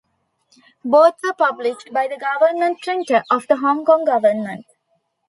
Both 0.83 1.21
were 1.21 1.33
published 1.35 1.93
by 1.93 2.07
the 2.07 2.17
Government 2.17 2.81
Printer 2.81 3.23
of 3.29 3.45
the 3.47 3.57
Hong 3.57 3.85
Kong 3.85 4.03
Government. 4.03 4.65